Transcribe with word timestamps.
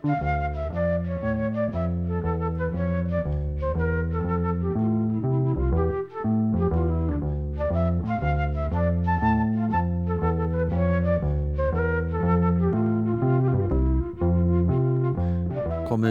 Komiði 0.00 0.16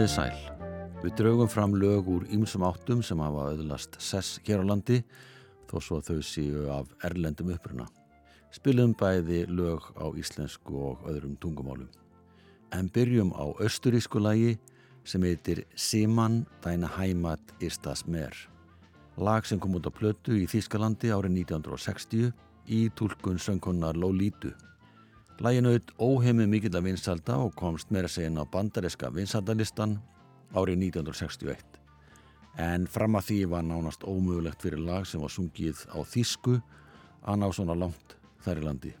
sæl. 0.06 0.38
Við 1.00 1.16
draugum 1.18 1.48
fram 1.50 1.74
lög 1.74 2.06
úr 2.06 2.22
ýmsum 2.30 2.62
áttum 2.62 3.02
sem 3.02 3.18
hafa 3.18 3.50
auðlast 3.50 3.98
sess 3.98 4.38
hér 4.46 4.62
á 4.62 4.70
landi 4.70 5.02
þó 5.66 5.82
svo 5.82 5.98
þau 5.98 6.22
séu 6.22 6.70
af 6.70 6.86
erlendum 7.10 7.50
uppruna. 7.56 7.90
Spilum 8.54 8.94
bæði 8.94 9.50
lög 9.50 9.82
á 9.98 10.06
íslensku 10.14 10.78
og 10.92 11.02
öðrum 11.10 11.34
tungumálum. 11.42 11.90
En 12.72 12.90
byrjum 12.94 13.32
á 13.34 13.50
austurísku 13.58 14.20
lagi 14.22 14.58
sem 15.04 15.22
heitir 15.22 15.64
Siman 15.74 16.46
Dæna 16.62 16.88
Heimat 16.98 17.40
Istas 17.60 18.06
Mer. 18.06 18.34
Lag 19.16 19.46
sem 19.46 19.58
kom 19.58 19.74
út 19.74 19.88
á 19.88 19.92
plötu 19.92 20.36
í 20.38 20.46
Þískalandi 20.46 21.10
árið 21.10 21.34
1960 21.42 22.30
í 22.70 22.80
tólkun 22.94 23.42
söngkonar 23.42 23.98
Lolítu. 23.98 24.52
Lægin 25.40 25.66
auð 25.66 25.90
óheimið 25.98 26.48
mikill 26.52 26.76
að 26.76 26.86
vinsalda 26.90 27.40
og 27.42 27.54
komst 27.58 27.90
meira 27.90 28.08
segin 28.08 28.38
á 28.38 28.44
bandaríska 28.46 29.10
vinsaldalistan 29.10 29.98
árið 30.54 30.84
1961. 30.94 31.58
En 32.60 32.86
fram 32.86 33.16
að 33.18 33.30
því 33.30 33.38
var 33.50 33.66
nánast 33.66 34.04
ómögulegt 34.04 34.62
fyrir 34.62 34.82
lag 34.84 35.06
sem 35.08 35.22
var 35.22 35.32
sungið 35.32 35.86
á 35.90 35.98
þýsku 36.06 36.60
að 37.26 37.40
ná 37.40 37.48
svona 37.50 37.76
langt 37.78 38.16
þær 38.44 38.60
í 38.62 38.66
landi. 38.66 38.92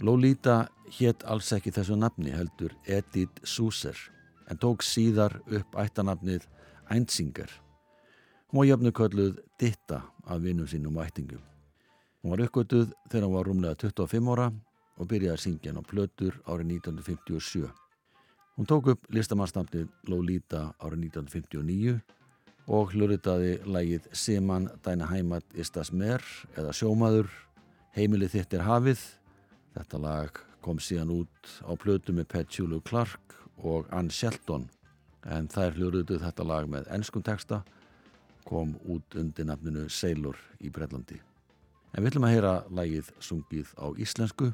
Lolita 0.00 0.64
hétt 0.98 1.24
alls 1.24 1.52
ekki 1.56 1.72
þessu 1.74 1.96
nafni 1.98 2.32
heldur 2.34 2.74
Edith 2.84 3.44
Susser 3.44 3.96
en 4.50 4.60
tók 4.60 4.84
síðar 4.84 5.38
upp 5.48 5.76
ættanafnið 5.80 6.46
Einzinger. 6.92 7.48
Hún 8.50 8.60
var 8.60 8.68
jöfnu 8.68 8.92
kölluð 8.92 9.38
Ditta 9.60 10.02
af 10.26 10.42
vinnum 10.42 10.68
sínum 10.68 10.98
ættingum. 11.00 11.40
Hún 12.22 12.30
var 12.30 12.44
uppgötuð 12.44 12.92
þegar 13.10 13.26
hún 13.26 13.36
var 13.36 13.48
rúmlega 13.48 13.78
25 13.80 14.32
ára 14.34 14.50
og 14.98 15.08
byrjaði 15.08 15.34
að 15.34 15.42
syngja 15.42 15.72
hann 15.72 15.80
á 15.80 15.84
plötur 15.84 16.36
árið 16.46 16.76
1957. 16.78 17.70
Hún 18.54 18.68
tók 18.70 18.92
upp 18.92 19.08
listamannsnafnið 19.10 19.88
Lolita 20.08 20.68
árið 20.78 21.08
1959 21.08 21.98
og 22.70 22.94
hluritaði 22.94 23.58
lægið 23.66 24.08
Seman 24.16 24.70
Dæna 24.84 25.08
Heimat 25.10 25.44
Istas 25.58 25.92
Mer 25.92 26.22
eða 26.56 26.72
Sjómaður, 26.72 27.28
Heimilið 27.96 28.38
þitt 28.38 28.56
er 28.56 28.64
hafið. 28.68 29.02
Þetta 29.74 30.00
lag 30.00 30.38
kom 30.64 30.80
síðan 30.80 31.12
út 31.12 31.52
á 31.68 31.72
plötu 31.76 32.14
með 32.16 32.30
Pat 32.32 32.50
Chulu 32.50 32.80
Clark 32.88 33.36
og 33.60 33.90
Ann 33.92 34.10
Shelton 34.10 34.66
en 35.28 35.48
þær 35.52 35.76
hlurituð 35.76 36.24
þetta 36.24 36.48
lag 36.48 36.68
með 36.68 36.88
ennskum 36.96 37.24
texta 37.24 37.62
kom 38.48 38.74
út 38.88 39.16
undir 39.16 39.48
nafninu 39.48 39.86
Sailor 39.88 40.36
í 40.60 40.72
Breitlandi. 40.72 41.20
En 41.94 42.02
við 42.02 42.10
ætlum 42.12 42.26
að 42.28 42.34
heyra 42.34 42.54
lægið 42.74 43.12
sungið 43.22 43.70
á 43.80 43.86
íslensku 44.00 44.50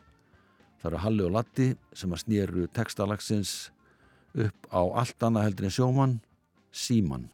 Það 0.81 0.89
eru 0.89 1.01
Halli 1.05 1.25
og 1.27 1.33
Latti 1.35 1.67
sem 1.93 2.13
að 2.15 2.23
snýru 2.23 2.63
textalagsins 2.73 3.51
upp 4.33 4.69
á 4.73 4.81
allt 5.03 5.27
annað 5.27 5.47
heldur 5.49 5.67
en 5.69 5.75
sjóman, 5.77 6.15
Síman. 6.73 7.27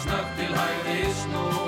snögg 0.00 0.28
til 0.36 0.54
hægri 0.58 1.12
snú 1.12 1.67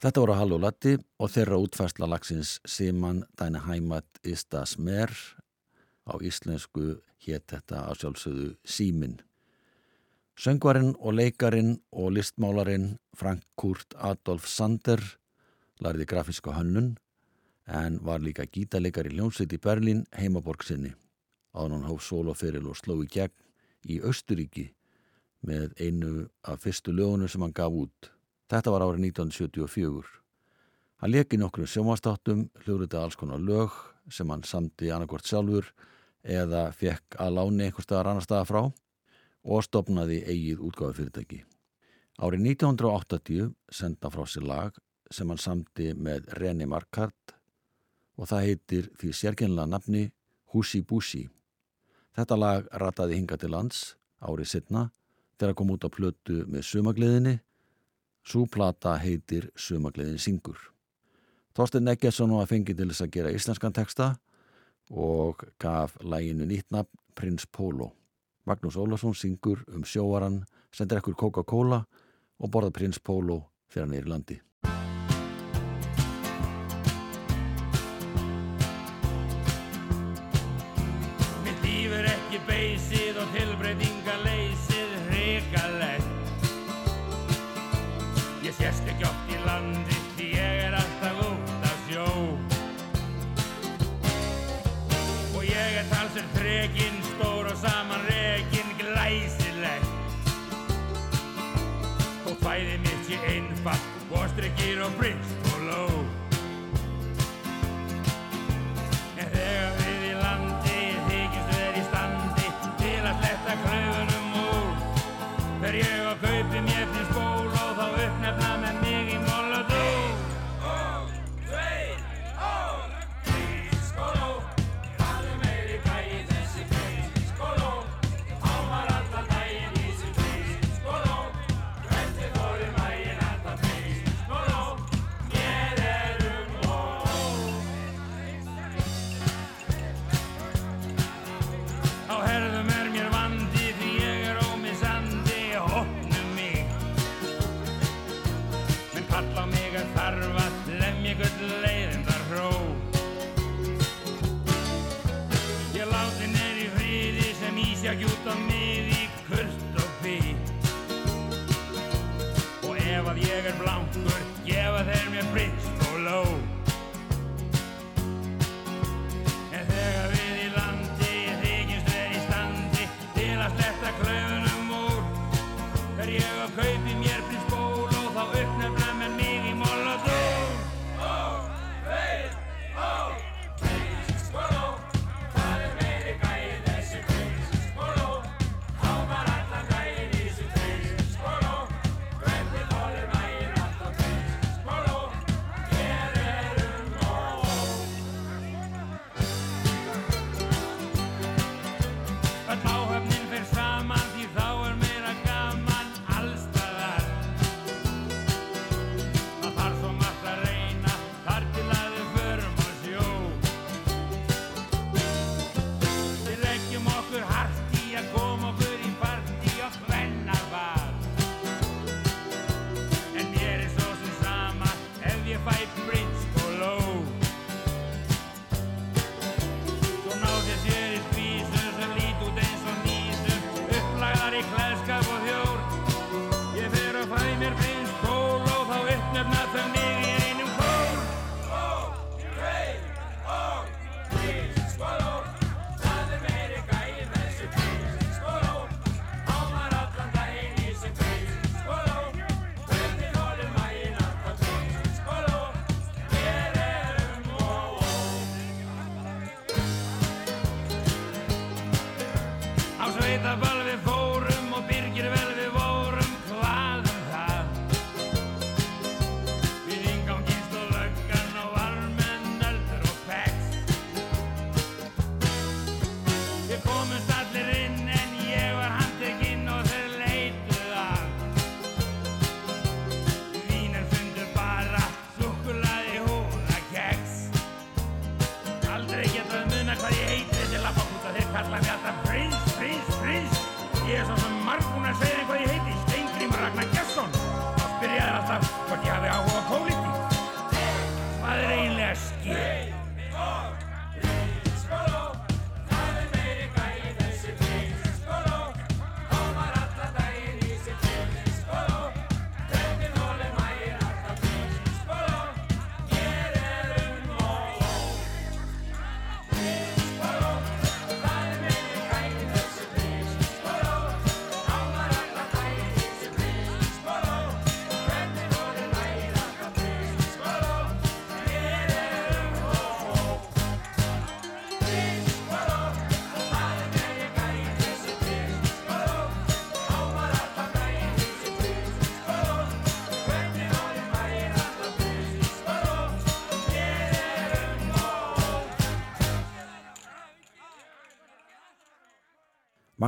Þetta 0.00 0.20
voru 0.22 0.32
Hall 0.32 0.52
og 0.56 0.62
Latti 0.64 0.94
og 1.20 1.28
þeirra 1.28 1.58
útfærsla 1.60 2.06
lagsins 2.08 2.54
Siman 2.64 3.18
Dæni 3.36 3.60
Hæmat 3.60 4.20
Istas 4.24 4.78
Mer 4.80 5.10
á 6.08 6.16
íslensku 6.24 7.02
hétt 7.20 7.50
þetta 7.52 7.82
á 7.84 7.92
sjálfsögðu 7.92 8.54
Símin. 8.64 9.18
Söngvarinn 10.40 10.94
og 10.96 11.18
leikarin 11.18 11.74
og 11.92 12.14
listmálarin 12.16 12.94
Frank 13.12 13.44
Kurt 13.60 13.92
Adolf 13.98 14.46
Sander 14.48 15.02
lærði 15.84 16.06
grafíska 16.08 16.54
hönnun 16.56 16.94
en 17.68 17.98
var 18.00 18.24
líka 18.24 18.46
gítarleikar 18.48 19.10
í 19.10 19.18
Ljónsitt 19.18 19.52
í 19.52 19.60
Berlín 19.60 20.06
heimaborg 20.16 20.64
sinni. 20.64 20.94
Hann 21.52 21.84
hóf 21.84 22.00
soloferil 22.06 22.70
og 22.72 22.80
sló 22.80 22.96
í 23.04 23.10
gegn 23.18 23.36
í 23.84 24.00
Östuríki 24.00 24.70
með 25.44 25.76
einu 25.76 26.30
af 26.40 26.64
fyrstu 26.64 26.96
lögunum 26.96 27.28
sem 27.28 27.44
hann 27.44 27.52
gaf 27.52 27.76
út. 27.82 28.10
Þetta 28.50 28.72
var 28.74 28.82
árið 28.82 29.04
1974. 29.12 30.08
Hann 31.00 31.12
leki 31.14 31.38
nokkru 31.38 31.68
sjómanstáttum, 31.70 32.48
hljóðriti 32.64 32.98
alls 32.98 33.14
konar 33.16 33.38
lög 33.38 33.76
sem 34.10 34.28
hann 34.32 34.42
samti 34.42 34.88
annarkort 34.90 35.28
sjálfur 35.28 35.68
eða 36.26 36.64
fekk 36.74 37.14
að 37.22 37.36
láni 37.36 37.68
einhver 37.68 37.86
staðar 37.86 38.10
annar 38.10 38.24
staða 38.26 38.48
frá 38.48 38.60
og 38.60 39.62
stopnaði 39.64 40.18
eigið 40.26 40.64
útgáðu 40.66 40.96
fyrirtæki. 40.98 41.38
Árið 42.18 42.42
1980 42.50 43.52
senda 43.72 44.10
frá 44.10 44.24
sér 44.26 44.48
lag 44.50 44.80
sem 45.14 45.30
hann 45.30 45.40
samti 45.40 45.92
með 45.94 46.26
René 46.40 46.66
Markart 46.68 47.36
og 48.18 48.28
það 48.32 48.48
heitir 48.48 48.88
því 48.98 49.12
sérkynlega 49.16 49.70
nafni 49.70 50.02
Húsi 50.50 50.82
Búsi. 50.82 51.22
Þetta 52.18 52.36
lag 52.36 52.66
rataði 52.82 53.20
hinga 53.20 53.38
til 53.38 53.52
lands 53.54 53.94
árið 54.18 54.50
setna 54.56 54.88
þegar 55.38 55.56
kom 55.56 55.70
út 55.72 55.86
á 55.86 55.88
plötu 55.88 56.42
með 56.50 56.66
sumagliðinni 56.66 57.36
Súplata 58.30 58.92
heitir 59.02 59.48
Sumagliðin 59.58 60.20
syngur. 60.22 60.58
Þorsten 61.56 61.90
Eggesson 61.90 62.30
var 62.30 62.46
fengið 62.46 62.76
til 62.78 62.86
þess 62.92 63.02
að 63.02 63.14
gera 63.16 63.32
íslenskan 63.34 63.74
texta 63.74 64.06
og 64.86 65.42
gaf 65.58 65.96
læginu 65.98 66.46
nýttnafn 66.46 67.00
Prins 67.18 67.48
Pólo. 67.50 67.90
Magnús 68.46 68.78
Ólarsson 68.78 69.16
syngur 69.18 69.64
um 69.74 69.82
sjóaran, 69.82 70.44
sendir 70.70 71.00
ekkur 71.00 71.18
Coca-Cola 71.18 71.82
og 72.38 72.54
borða 72.54 72.70
Prins 72.70 73.02
Pólo 73.02 73.40
fyrir 73.66 73.88
hann 73.88 73.98
í 73.98 74.06
landi. 74.06 74.38
Mitt 81.42 81.66
líf 81.66 81.98
er 81.98 82.12
ekki 82.14 82.44
beysið 82.46 82.99
Ég 88.70 89.19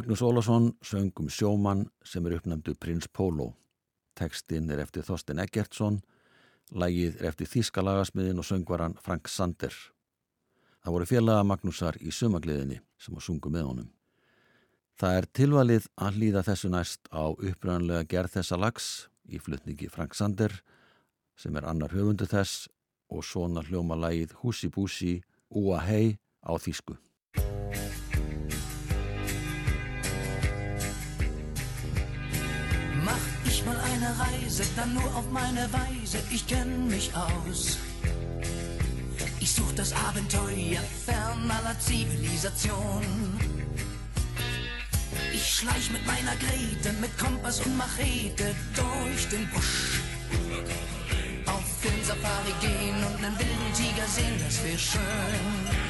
Magnús 0.03 0.23
Ólason 0.23 0.73
söng 0.83 1.13
um 1.21 1.29
sjómann 1.29 1.87
sem 2.03 2.27
er 2.27 2.33
uppnæmdu 2.35 2.75
Prins 2.75 3.07
Pólo. 3.07 3.53
Tekstinn 4.19 4.71
er 4.75 4.81
eftir 4.83 5.05
Þorsten 5.07 5.39
Eggertsson, 5.39 6.01
lægið 6.75 7.21
er 7.21 7.29
eftir 7.29 7.47
Þískalagasmiðin 7.47 8.43
og 8.43 8.49
söngvaran 8.49 8.97
Frank 8.99 9.31
Sander. 9.31 9.71
Það 10.83 10.97
voru 10.97 11.07
félaga 11.07 11.45
Magnúsar 11.47 12.01
í 12.03 12.11
sumagliðinni 12.11 12.81
sem 12.99 13.15
að 13.15 13.27
sungu 13.29 13.53
með 13.55 13.69
honum. 13.69 13.93
Það 14.99 15.21
er 15.21 15.31
tilvalið 15.39 15.87
að 15.95 16.19
hlýða 16.19 16.45
þessu 16.51 16.73
næst 16.75 17.07
á 17.15 17.23
uppröðanlega 17.31 18.11
gerð 18.11 18.35
þessa 18.41 18.59
lags 18.59 18.91
í 19.31 19.39
flutningi 19.39 19.87
Frank 19.87 20.19
Sander 20.19 20.59
sem 21.39 21.55
er 21.55 21.71
annar 21.71 21.95
höfundu 21.95 22.27
þess 22.27 22.67
og 23.07 23.23
svona 23.23 23.63
hljóma 23.71 23.95
lægið 24.03 24.35
Húsi 24.43 24.67
Búsi 24.67 25.21
Úa 25.47 25.79
Hei 25.87 26.19
á 26.43 26.59
Þísku. 26.59 26.99
Mal 33.67 33.77
eine 33.93 34.09
Reise, 34.19 34.65
dann 34.77 34.95
nur 34.95 35.15
auf 35.15 35.31
meine 35.31 35.69
Weise, 35.73 36.19
ich 36.31 36.47
kenn 36.47 36.89
mich 36.89 37.11
aus. 37.15 37.77
Ich 39.41 39.53
such 39.53 39.73
das 39.77 39.93
Abenteuer 39.93 40.81
fern 41.05 41.51
aller 41.51 41.79
Zivilisation. 41.79 43.05
Ich 45.35 45.47
schleich 45.57 45.91
mit 45.91 46.05
meiner 46.07 46.35
Grete, 46.37 46.93
mit 47.01 47.17
Kompass 47.19 47.61
und 47.61 47.77
Machete 47.77 48.55
durch 48.75 49.29
den 49.29 49.49
Busch. 49.51 50.01
Auf 51.47 51.65
den 51.85 52.05
Safari 52.05 52.55
gehen 52.61 52.97
und 53.05 53.17
einen 53.25 53.39
wilden 53.39 53.73
Tiger 53.75 54.07
sehen, 54.09 54.37
das 54.45 54.65
wär 54.65 54.79
schön. 54.79 55.83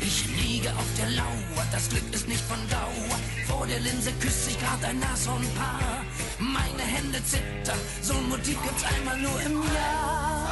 Ich 0.00 0.26
liege 0.40 0.70
auf 0.70 0.86
der 0.98 1.10
Lauer, 1.10 1.66
das 1.72 1.88
Glück 1.88 2.14
ist 2.14 2.28
nicht 2.28 2.42
von 2.42 2.58
Dauer. 2.68 3.18
Vor 3.60 3.66
der 3.66 3.80
Linse 3.80 4.10
küsst 4.12 4.46
sich 4.46 4.58
grad 4.58 4.82
ein 4.82 4.98
Nashornpaar. 5.00 6.02
Meine 6.38 6.82
Hände 6.82 7.22
zittern, 7.22 7.78
so 8.00 8.14
ein 8.14 8.26
Motiv 8.30 8.56
gibt's 8.62 8.82
einmal 8.84 9.18
nur 9.18 9.38
im 9.42 9.62
Jahr. 9.74 10.48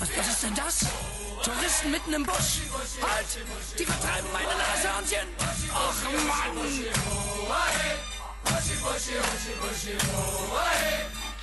Was, 0.00 0.08
was 0.16 0.28
ist 0.30 0.42
denn 0.42 0.54
das? 0.56 0.80
Touristen 1.44 1.92
mitten 1.92 2.12
im 2.12 2.24
Busch. 2.24 2.62
Halt! 3.00 3.38
Die 3.78 3.84
vertreiben 3.84 4.28
meine 4.32 4.48
Nashörnchen. 4.48 5.28
Och 5.72 5.94
Mann! 6.26 6.56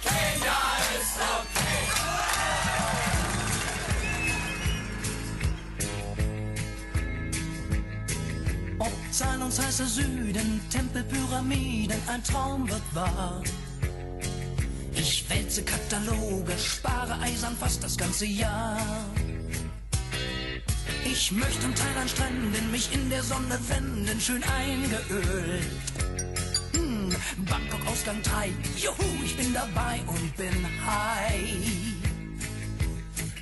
Kenia 0.04 0.60
ist 1.00 1.20
okay. 1.22 2.07
Zahlungsheißer 9.18 9.88
Süden, 9.88 10.62
Tempelpyramiden, 10.70 11.98
ein 12.06 12.24
Traum 12.24 12.70
wird 12.70 12.84
wahr. 12.94 13.42
Ich 14.94 15.28
wälze 15.28 15.64
Kataloge, 15.64 16.56
spare 16.56 17.20
eisern 17.22 17.58
fast 17.60 17.84
das 17.84 17.98
ganze 17.98 18.28
Jahr. 18.28 18.78
Ich 21.04 21.32
möchte 21.32 21.66
am 21.66 21.74
Teil 21.74 21.98
an 22.00 22.08
Stränden 22.08 22.72
mich 22.72 22.94
in 22.94 23.10
der 23.10 23.24
Sonne 23.24 23.58
wenden, 23.68 24.22
schön 24.22 24.44
eingeölt. 24.44 25.66
Hm, 26.74 27.10
Bangkok 27.50 27.88
Ausgang 27.88 28.22
3, 28.22 28.52
juhu, 28.78 29.24
ich 29.26 29.36
bin 29.36 29.52
dabei 29.52 30.00
und 30.06 30.38
bin 30.38 30.68
high. 30.86 31.97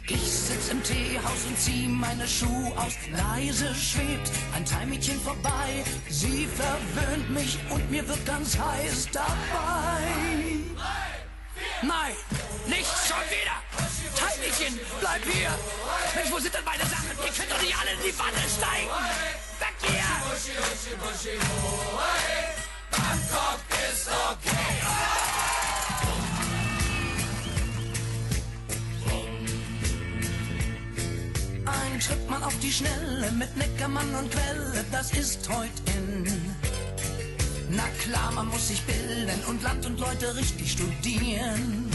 Ich 0.08 0.32
sitz 0.32 0.70
im 0.70 0.84
Teehaus 0.84 1.46
und 1.48 1.58
zieh 1.58 1.88
meine 1.88 2.28
Schuhe 2.28 2.72
aus. 2.78 2.94
Leise 3.12 3.74
schwebt 3.74 4.30
ein 4.56 4.64
Teilmädchen 4.64 5.20
vorbei. 5.20 5.84
Sie 6.10 6.48
verwöhnt 6.48 7.32
mich 7.32 7.58
und 7.72 7.90
mir 7.90 8.08
wird 8.08 8.24
ganz 8.24 8.56
heiß 8.56 9.08
dabei. 9.12 10.04
Nein, 11.82 12.14
nicht 12.68 12.92
schon 13.08 13.18
wieder! 13.30 13.58
Teilmädchen, 14.16 14.80
bleib 15.00 15.24
hier! 15.24 15.50
Mensch, 16.16 16.32
wo 16.32 16.40
sind 16.40 16.54
denn 16.54 16.64
meine 16.64 16.84
Sachen? 16.84 17.10
Ihr 17.26 17.32
könnt 17.34 17.52
doch 17.52 17.62
nicht 17.62 17.76
alle 17.76 17.92
in 17.94 18.00
die 18.06 18.20
Wanne 18.20 18.46
steigen! 18.48 18.90
Weg 19.60 19.76
hier! 19.82 20.04
Bangkok 22.92 23.60
ist 23.92 24.08
okay! 24.08 25.35
Ein 31.96 32.02
Schritt 32.02 32.30
mal 32.30 32.44
auf 32.44 32.60
die 32.60 32.74
Schnelle 32.74 33.32
mit 33.32 33.56
Neckermann 33.56 34.14
und 34.16 34.30
Quelle, 34.30 34.84
das 34.92 35.14
ist 35.14 35.48
heut 35.48 35.70
in. 35.96 36.26
Na 37.70 37.88
klar, 38.04 38.34
man 38.34 38.50
muss 38.50 38.68
sich 38.68 38.82
bilden 38.82 39.42
und 39.48 39.64
Land 39.64 39.86
und 39.86 39.98
Leute 39.98 40.36
richtig 40.36 40.74
studieren. 40.74 41.90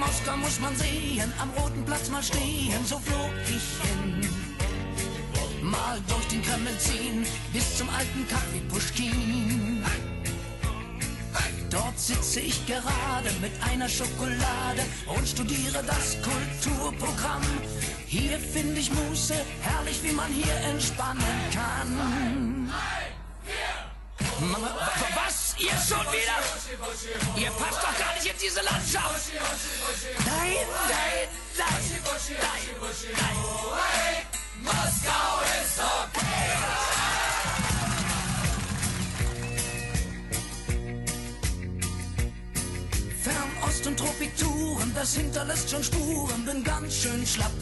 Moskau 0.00 0.34
muss 0.38 0.58
man 0.60 0.74
sehen, 0.76 1.30
am 1.38 1.50
roten 1.50 1.84
Platz 1.84 2.08
mal 2.08 2.22
stehen, 2.22 2.82
so 2.86 2.98
flog 2.98 3.32
ich 3.48 3.68
hin. 3.86 4.30
Mal 5.60 6.00
durch 6.08 6.26
den 6.28 6.42
Kreml 6.42 6.78
ziehen, 6.78 7.26
bis 7.52 7.76
zum 7.76 7.90
alten 7.90 8.26
Kaffee 8.28 8.62
Pushkin. 8.70 9.73
Dort 11.74 11.98
sitze 11.98 12.38
ich 12.38 12.64
gerade 12.66 13.32
mit 13.40 13.50
einer 13.68 13.88
Schokolade 13.88 14.82
und 15.06 15.28
studiere 15.28 15.82
das 15.82 16.16
Kulturprogramm. 16.22 17.42
Hier 18.06 18.38
finde 18.38 18.78
ich 18.80 18.92
Muße, 18.92 19.34
herrlich 19.60 20.00
wie 20.04 20.12
man 20.12 20.30
hier 20.30 20.54
entspannen 20.70 21.24
kann. 21.52 22.70
Mama, 24.38 24.70
was? 25.16 25.56
Ihr 25.58 25.70
schon 25.70 26.06
wieder? 26.12 26.38
Ihr 27.42 27.50
passt 27.50 27.82
doch 27.82 27.98
gar 27.98 28.14
nicht 28.14 28.26
in 28.26 28.38
diese 28.40 28.60
Landschaft. 28.60 29.32
Nein, 30.26 30.54
nein, 30.88 31.28
nein, 31.58 31.68
nein, 32.38 32.68
nein. 33.18 34.26
Moskau 34.62 35.40
ist 35.60 35.80
okay. 35.80 36.33
Das 44.94 45.14
hinterlässt 45.14 45.70
schon 45.70 45.82
Spuren, 45.82 46.44
bin 46.44 46.64
ganz 46.64 46.94
schön 46.94 47.26
schlapp. 47.26 47.52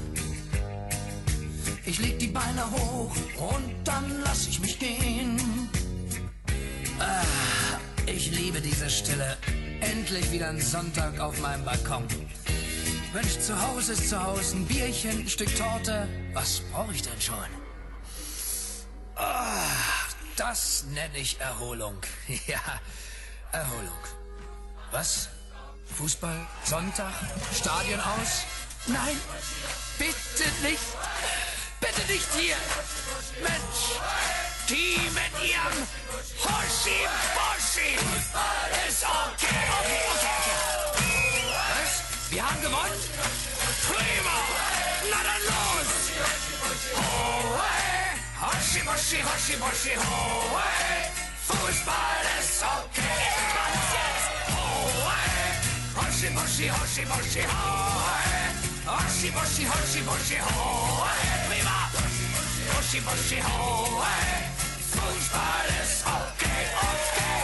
Ich 1.85 1.99
leg 1.99 2.19
die 2.19 2.29
Beine 2.29 2.71
hoch 2.71 3.15
und 3.37 3.75
dann 3.85 4.21
lass 4.23 4.47
ich 4.47 4.61
mich 4.61 4.79
gehen. 4.79 5.41
Ah, 6.99 7.25
ich 8.07 8.31
liebe 8.31 8.61
diese 8.61 8.89
Stille. 8.89 9.37
Endlich 9.81 10.31
wieder 10.31 10.49
ein 10.49 10.61
Sonntag 10.61 11.19
auf 11.19 11.41
meinem 11.41 11.65
Balkon. 11.65 12.07
Mensch, 13.12 13.39
zu 13.41 13.61
Hause 13.61 13.93
ist 13.93 14.09
zu 14.09 14.23
Hause 14.23 14.57
ein 14.57 14.67
Bierchen, 14.67 15.21
ein 15.21 15.29
Stück 15.29 15.55
Torte. 15.57 16.09
Was 16.33 16.61
brauche 16.73 16.93
ich 16.93 17.03
denn 17.03 17.21
schon? 17.21 17.37
Ah, 19.17 19.67
das 20.37 20.85
nenne 20.91 21.19
ich 21.19 21.41
Erholung. 21.41 21.97
Ja, 22.47 22.81
Erholung. 23.53 23.99
Was? 24.93 25.29
Fußball, 25.93 26.47
Sonntag, 26.65 27.13
Stadion 27.55 28.01
aus. 28.01 28.45
Nein, 28.87 29.19
bitte 29.99 30.51
nicht. 30.63 30.83
Bitte 31.81 32.13
nicht 32.13 32.27
hier. 32.37 32.57
Mensch, 33.43 33.99
die 34.69 34.99
mit 35.11 35.51
ihrem 35.51 35.87
Hoshi 36.43 37.07
Boshi 37.35 37.95
ist 38.89 39.05
okay. 39.05 39.63
Okay, 39.81 40.03
okay, 40.13 40.37
okay. 40.91 41.13
Was? 41.51 42.31
Wir 42.31 42.49
haben 42.49 42.61
gewonnen? 42.61 43.01
Prima. 43.89 44.39
Na 45.11 45.19
dann 45.29 45.43
los. 45.51 45.91
Hohe. 46.97 47.73
Hoshi 48.41 48.81
Boshi, 48.85 49.23
Hoshi 49.23 49.57
Boshi, 49.57 49.97
Hohe. 49.97 50.63
Fußball 51.47 52.25
ist 52.41 52.63
okay. 52.63 53.33
Hoshi, 56.12 56.28
Hoshi, 56.28 56.69
Hoshi, 56.69 57.02
Hoshi, 57.04 57.40
Hohe. 57.40 58.52
Hoshi, 58.85 59.28
Hoshi, 59.33 59.64
Hoshi, 59.64 60.00
Hoshi, 60.04 60.37
Hohe. 60.45 61.09
Prima. 61.49 61.88
Hoshi, 62.69 63.00
Hoshi. 63.00 63.38
Fußball 64.92 65.69
ist 65.83 66.04
okay, 66.04 66.62
okay. 66.92 67.38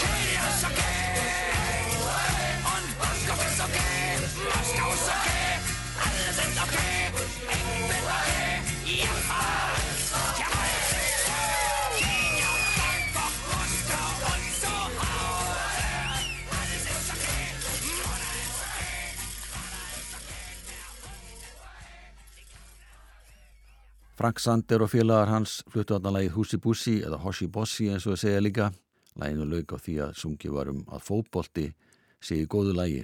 Kenia 0.00 0.44
ist 0.50 0.64
okay. 0.64 1.14
Und 2.72 2.88
Moskau 2.98 3.38
ist 3.46 3.60
okay. 3.60 4.18
Moskau 4.50 4.88
ist 4.94 5.08
okay. 5.14 5.46
Alle 6.02 6.26
sind 6.34 6.58
okay. 6.60 6.93
Frank 24.14 24.38
Sander 24.38 24.84
og 24.84 24.92
félagar 24.92 25.26
hans 25.26 25.56
fluttu 25.66 25.96
að 25.96 26.12
lagið 26.14 26.34
Húsi 26.36 26.58
Bussi 26.62 26.92
eða 27.02 27.16
Hoshi 27.18 27.48
Bossi 27.50 27.88
eins 27.90 28.04
og 28.06 28.14
að 28.14 28.20
segja 28.22 28.42
líka. 28.44 28.68
Læginu 29.18 29.46
lauk 29.50 29.72
á 29.74 29.78
því 29.82 29.94
að 30.04 30.12
sungi 30.20 30.50
varum 30.54 30.84
að 30.86 31.02
fótbolti 31.08 31.64
sé 32.22 32.38
í 32.38 32.46
góðu 32.46 32.76
lægi. 32.78 33.00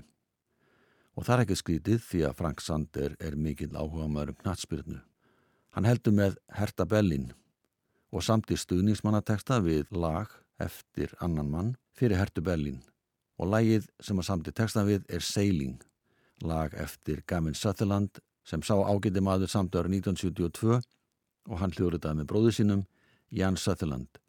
Og 1.19 1.27
það 1.27 1.35
er 1.35 1.43
ekki 1.45 1.57
skrítið 1.59 2.05
því 2.07 2.21
að 2.29 2.37
Frank 2.39 2.63
Sander 2.63 3.17
er 3.19 3.35
mikill 3.35 3.75
áhuga 3.75 4.07
maður 4.07 4.31
um 4.37 4.39
knatsbyrnu. 4.45 5.01
Hann 5.75 5.89
heldur 5.91 6.15
með 6.15 6.39
Herta 6.55 6.87
Bellin 6.87 7.33
og 8.15 8.23
samt 8.23 8.55
í 8.55 8.59
stuðningsmannateksta 8.59 9.59
við 9.67 9.91
lag 9.91 10.31
eftir 10.63 11.11
annan 11.19 11.51
mann 11.51 11.75
fyrir 11.99 12.23
Hertu 12.23 12.43
Bellin 12.47 12.79
og 13.41 13.51
lagið 13.51 13.91
sem 13.99 14.19
að 14.19 14.29
samt 14.31 14.47
í 14.47 14.55
teksta 14.55 14.87
við 14.87 15.03
er 15.11 15.27
Sailing, 15.27 15.83
lag 16.47 16.75
eftir 16.79 17.25
Gavin 17.27 17.59
Sutherland 17.59 18.23
sem 18.47 18.63
sá 18.63 18.77
ágæti 18.79 19.23
maður 19.25 19.51
samt 19.51 19.75
ára 19.75 19.91
1972 19.91 20.79
og 21.51 21.59
hann 21.59 21.75
hljóður 21.75 22.15
með 22.15 22.29
bróðu 22.31 22.55
sínum 22.55 22.87
Jan 23.35 23.59
Sutherland 23.59 24.21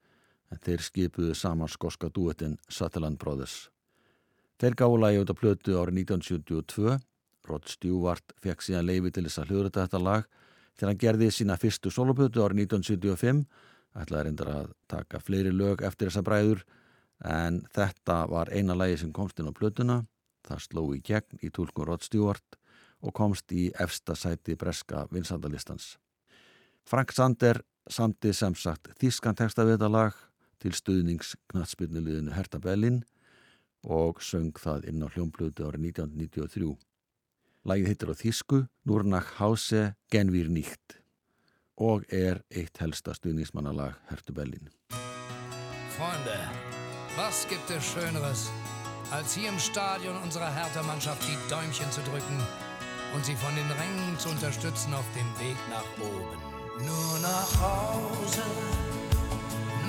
en 0.52 0.60
þeir 0.60 0.84
skipuðu 0.84 1.36
saman 1.38 1.70
skoska 1.72 2.10
duetin 2.10 2.58
Sutherland 2.68 3.20
Brothers. 3.22 3.70
Þeir 4.60 4.76
gáðu 4.78 4.98
lagi 5.00 5.22
út 5.22 5.32
af 5.32 5.40
plötu 5.40 5.78
árið 5.80 6.02
1972. 6.04 6.98
Rod 7.50 7.70
Stewart 7.70 8.36
fekk 8.44 8.62
síðan 8.62 8.90
leifi 8.90 9.14
til 9.16 9.24
þess 9.26 9.42
að 9.42 9.54
hljóða 9.54 9.72
þetta 9.80 10.02
lag 10.02 10.28
þegar 10.76 10.92
hann 10.92 11.02
gerði 11.02 11.32
sína 11.34 11.58
fyrstu 11.62 11.94
soloplötu 11.94 12.44
árið 12.44 12.66
1975. 12.68 13.46
ætlaði 13.98 14.28
reyndar 14.28 14.52
að 14.52 14.70
taka 14.92 15.20
fleiri 15.20 15.52
lög 15.56 15.82
eftir 15.88 16.12
þessa 16.12 16.26
bræður 16.28 16.64
en 17.28 17.64
þetta 17.74 18.22
var 18.32 18.52
eina 18.54 18.78
lagi 18.78 19.00
sem 19.02 19.12
komst 19.14 19.40
inn 19.40 19.50
á 19.50 19.54
plötuna. 19.56 20.04
Það 20.46 20.64
sló 20.68 20.86
í 20.94 21.02
gegn 21.06 21.42
í 21.42 21.50
tólkun 21.54 21.88
Rod 21.88 22.06
Stewart 22.06 22.58
og 23.02 23.14
komst 23.18 23.52
í 23.52 23.70
efsta 23.82 24.16
sæti 24.18 24.56
breska 24.60 25.08
vinsandalistans. 25.12 25.96
Frank 26.92 27.14
Sander 27.16 27.62
samti 27.88 28.34
sem 28.36 28.52
sagt 28.60 28.90
þískan 29.00 29.38
texta 29.40 29.64
við 29.64 29.78
þetta 29.78 29.88
lag 29.94 30.16
til 30.60 30.74
stuðnings 30.76 31.38
knatsbyrnuleginu 31.54 32.34
Herta 32.36 32.60
Bellin 32.60 32.98
og 33.88 34.20
söng 34.20 34.52
það 34.60 34.90
inn 34.92 35.06
á 35.06 35.08
hljómblötu 35.14 35.70
árið 35.70 35.86
1993. 35.94 36.74
Lægið 37.64 37.88
hittir 37.94 38.12
á 38.12 38.16
Þísku, 38.20 38.60
Núrnach 38.84 39.32
Hause, 39.40 39.94
Genvír 40.12 40.52
Nýtt 40.52 40.98
og 41.80 42.04
er 42.12 42.44
eitt 42.52 42.84
helsta 42.84 43.16
stuðnismannalag 43.16 43.96
Hertu 44.12 44.36
Bellin. 44.36 44.68
Freunde, 45.96 46.38
was 47.16 47.48
gibt 47.48 47.72
es 47.72 47.88
Schöneres, 47.96 48.50
als 49.16 49.40
hier 49.40 49.48
im 49.48 49.60
Stadion 49.64 50.20
unserer 50.28 50.52
Hertha-Mannschaft 50.52 51.24
die 51.24 51.40
Däumchen 51.48 51.90
zu 51.96 52.04
drücken 52.12 52.44
und 53.16 53.24
sie 53.24 53.40
von 53.40 53.56
den 53.56 53.72
Rängen 53.80 54.20
zu 54.20 54.28
unterstützen 54.28 54.94
auf 54.94 55.08
dem 55.16 55.30
Weg 55.40 55.56
nach 55.72 55.88
oben. 56.04 56.51
Nur 56.80 57.20
nach 57.20 57.52
Hause, 57.62 58.44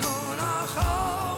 nur 0.01 0.35
nach 0.37 1.32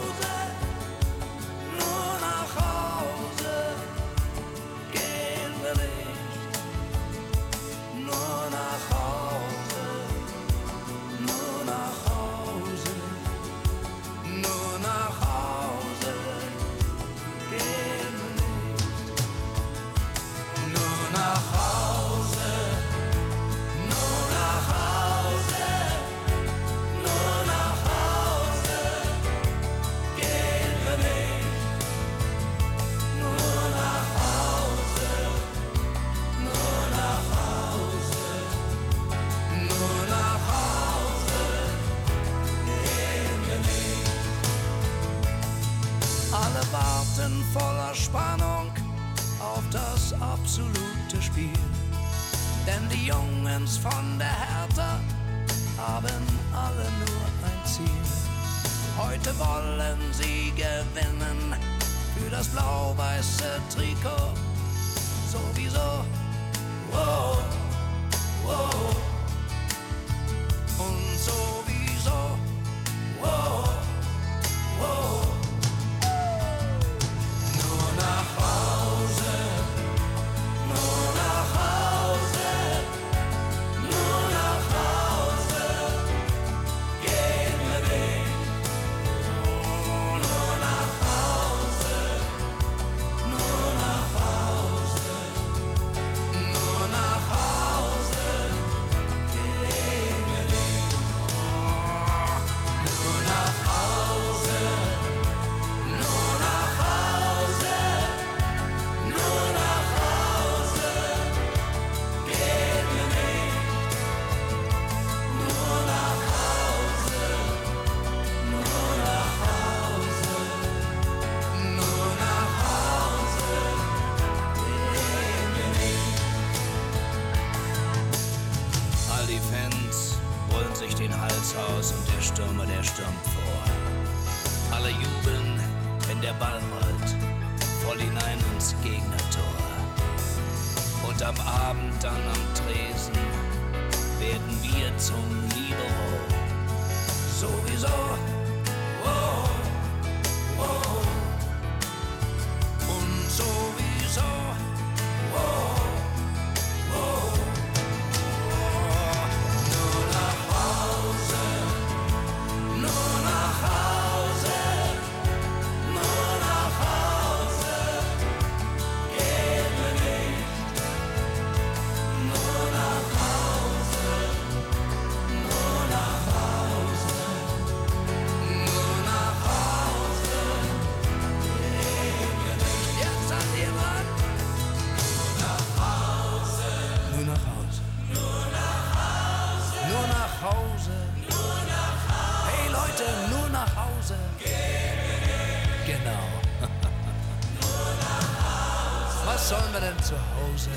Hause. 200.46 200.70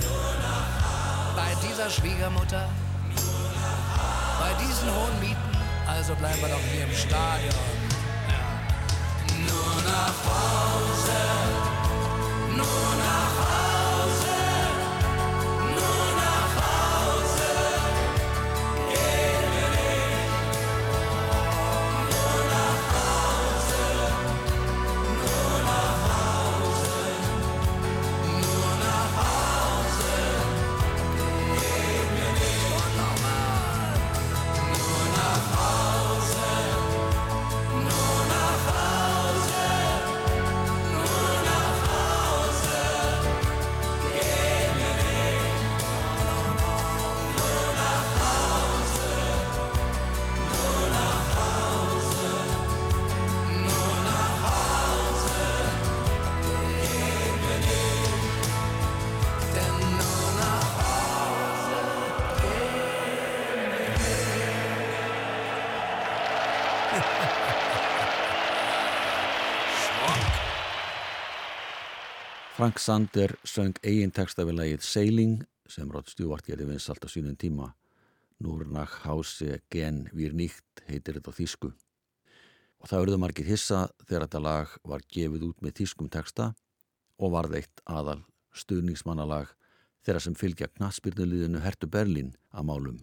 Bei 1.36 1.54
dieser 1.66 1.90
Schwiegermutter? 1.90 2.68
Bei 4.40 4.52
diesen 4.64 4.88
hohen 4.94 5.20
Mieten, 5.20 5.36
also 5.86 6.14
bleiben 6.14 6.40
wir 6.40 6.48
doch 6.48 6.60
hier 6.72 6.84
im 6.84 6.94
Stadion. 6.94 7.54
Ja. 8.28 8.40
Nur 9.46 9.82
nach 9.82 10.14
Hause, 10.28 11.20
nur 12.56 12.64
nach 12.64 12.66
Hause, 12.66 12.97
Frank 72.58 72.80
Sander 72.82 73.36
söng 73.46 73.76
eigin 73.86 74.10
texta 74.10 74.42
við 74.42 74.56
lagið 74.58 74.82
Sailing 74.82 75.34
sem 75.70 75.92
Rod 75.94 76.08
Stewart 76.10 76.42
gerði 76.42 76.64
vinsalt 76.66 77.04
á 77.06 77.06
sínum 77.06 77.36
tíma. 77.38 77.68
Núrnach 78.42 78.96
Hause 79.04 79.60
Gen 79.70 80.00
Vír 80.10 80.34
Nýtt 80.34 80.82
heitir 80.88 81.20
þetta 81.20 81.36
þýsku. 81.36 81.68
Og 82.82 82.90
það 82.90 82.98
auðvitað 82.98 83.22
margir 83.22 83.46
hissa 83.46 83.84
þegar 84.00 84.24
þetta 84.24 84.40
lag 84.42 84.72
var 84.90 85.04
gefið 85.06 85.44
út 85.46 85.62
með 85.62 85.76
þýskum 85.78 86.08
texta 86.10 86.48
og 87.22 87.32
varð 87.36 87.54
eitt 87.60 87.84
aðal 87.86 88.24
stuðningsmannalag 88.50 89.54
þeirra 90.02 90.24
sem 90.26 90.34
fylgja 90.42 90.70
knaspirnuliðinu 90.72 91.62
Hertu 91.62 91.86
Berlin 91.86 92.34
að 92.50 92.68
málum. 92.72 92.98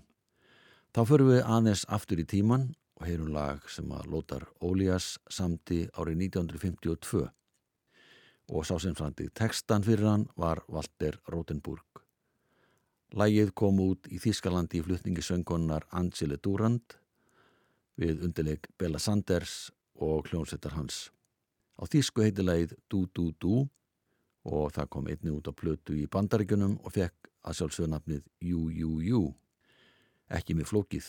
Þá 0.91 1.01
förum 1.13 1.31
við 1.31 1.43
aðeins 1.45 1.85
aftur 1.87 2.19
í 2.19 2.27
tíman 2.27 2.73
og 2.99 3.07
heyrum 3.07 3.31
lag 3.31 3.63
sem 3.71 3.87
að 3.87 4.11
Lótar 4.11 4.49
Ólias 4.59 5.13
samti 5.31 5.85
árið 5.95 6.27
1952 6.27 7.29
og 8.49 8.65
sá 8.65 8.77
sem 8.79 8.95
samti 8.95 9.27
textan 9.33 9.83
fyrir 9.83 10.07
hann 10.09 10.27
var 10.37 10.61
Walter 10.69 11.17
Rotenburg. 11.31 12.01
Lægið 13.15 13.53
kom 13.55 13.79
út 13.79 14.09
í 14.11 14.19
Þískalandi 14.19 14.81
í 14.81 14.85
flutningi 14.85 15.23
söngonar 15.23 15.85
Angele 15.91 16.37
Durand 16.37 16.97
við 18.01 18.25
undirleik 18.27 18.67
Bella 18.77 18.99
Sanders 18.99 19.71
og 19.95 20.25
kljónsettar 20.27 20.75
hans. 20.75 21.09
Á 21.79 21.87
Þísku 21.87 22.25
heiti 22.25 22.43
lægið 22.43 22.75
Du 22.89 23.05
Du 23.13 23.31
Du 23.39 23.67
og 24.45 24.71
það 24.75 24.89
kom 24.93 25.07
einni 25.09 25.33
út 25.33 25.47
á 25.49 25.53
plötu 25.55 25.95
í 25.97 26.05
bandaríkunum 26.11 26.77
og 26.83 26.93
fekk 26.93 27.31
að 27.45 27.59
sjálfsögnafnið 27.59 28.23
Jú 28.45 28.69
Jú 28.69 28.91
Jú. 29.01 29.21
Ekki 30.29 30.55
með 30.57 30.69
flókið. 30.73 31.07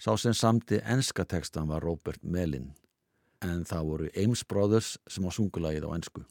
Sá 0.00 0.16
sem 0.16 0.34
samti 0.34 0.80
enska 0.80 1.24
textan 1.28 1.68
var 1.68 1.84
Robert 1.84 2.22
Melin 2.24 2.70
en 3.44 3.64
það 3.64 3.86
voru 3.88 4.10
Ames 4.16 4.42
Brothers 4.44 4.96
sem 5.08 5.24
á 5.24 5.30
sungulagið 5.32 5.86
á 5.86 5.90
ensku. 5.96 6.24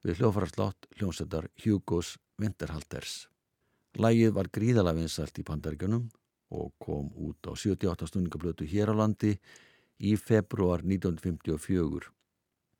Við 0.00 0.22
hljófaraslátt 0.22 0.86
hljónsettar 0.96 1.50
Hugos 1.60 2.14
Winterhalters. 2.40 3.26
Lægið 4.00 4.32
var 4.32 4.48
gríðalega 4.48 4.96
vinsalt 4.96 5.36
í 5.36 5.44
bandaríkunum 5.44 6.06
og 6.56 6.70
kom 6.80 7.10
út 7.20 7.44
á 7.44 7.52
78 7.52 8.08
stundingablötu 8.08 8.64
hér 8.64 8.94
á 8.94 8.94
landi 8.96 9.34
í 10.00 10.14
februar 10.16 10.80
1954 10.86 12.08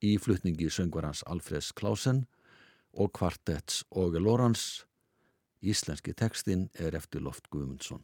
í 0.00 0.16
flutningi 0.16 0.70
söngvarans 0.72 1.20
Alfreds 1.28 1.74
Klausen 1.76 2.24
og 2.96 3.12
kvartetts 3.12 3.84
Óge 3.92 4.22
Lorans. 4.22 4.86
Íslenski 5.60 6.16
tekstinn 6.16 6.70
er 6.72 6.96
eftir 6.96 7.20
Loft 7.20 7.50
Guðmundsson. 7.52 8.00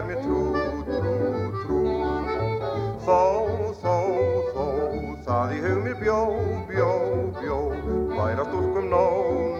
Ást 0.00 0.06
mér 0.08 0.20
trú, 0.24 0.52
trú, 0.84 1.14
trú. 1.64 1.80
Þó, 3.04 3.20
þó, 3.82 3.96
þó 4.54 4.66
það 5.26 5.52
í 5.52 5.58
hug 5.64 5.80
mér 5.84 5.96
bjó, 6.00 6.20
bjó, 6.68 6.92
bjó. 7.40 7.58
Væra 8.16 8.44
stúlkum 8.48 8.88
nó, 8.88 9.06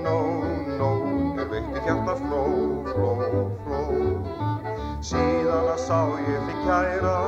nó, 0.05 0.16
nó 0.81 0.90
er 1.40 1.48
veitti 1.50 1.81
hjarta 1.85 2.16
fló, 2.22 2.44
fló, 2.88 3.11
fló. 3.64 3.83
Síðan 5.05 5.72
að 5.74 5.81
sá 5.85 6.00
ég 6.24 6.46
þig 6.48 6.62
kæra 6.64 7.18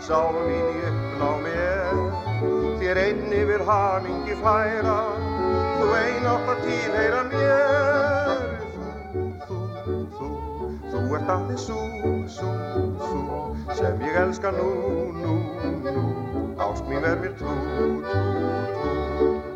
sál 0.00 0.32
mín 0.40 0.68
í 0.72 0.84
uppná 0.92 1.32
mér. 1.44 2.04
Þér 2.80 3.02
einni 3.04 3.42
vil 3.50 3.66
hamingi 3.68 4.38
færa 4.40 5.00
þú 5.76 5.92
ein 5.98 6.30
átt 6.32 6.54
að 6.54 6.64
tilheyra 6.64 7.26
mér 7.28 8.09
ert 11.18 11.30
aðeins 11.34 11.66
sú, 11.66 11.78
sú, 12.30 12.48
sú 13.02 13.20
sem 13.78 14.02
ég 14.06 14.18
elska 14.22 14.52
nú, 14.54 14.68
nú, 15.18 15.36
nú 15.84 16.04
ást 16.62 16.86
mín 16.90 17.04
er 17.04 17.18
mér 17.22 17.34
trú, 17.38 17.54
trú, 17.76 17.88
trú 18.06 19.49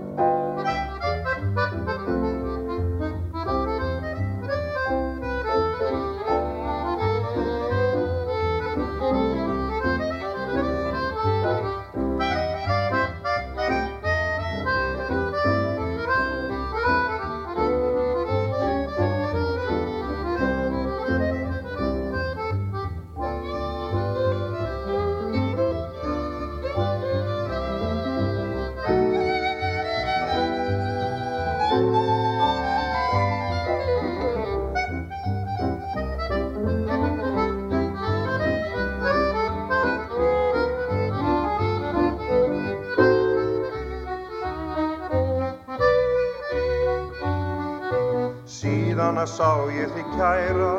Að 49.24 49.30
sá 49.32 49.52
ég 49.72 49.88
þig 49.88 50.08
kæra, 50.18 50.72